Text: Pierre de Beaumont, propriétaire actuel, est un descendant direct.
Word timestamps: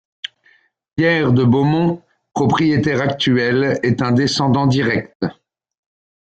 Pierre 0.95 1.31
de 1.31 1.43
Beaumont, 1.43 2.01
propriétaire 2.33 3.01
actuel, 3.01 3.79
est 3.83 4.01
un 4.01 4.11
descendant 4.13 4.65
direct. 4.65 5.13